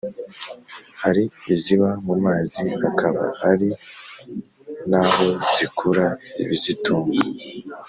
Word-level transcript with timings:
hari 1.01 1.23
iziba 1.53 1.89
mu 2.05 2.15
mazi, 2.25 2.65
akaba 2.89 3.23
ari 3.49 3.69
na 4.89 5.01
ho 5.11 5.25
zikura 5.53 6.05
ibizitunga. 6.43 7.17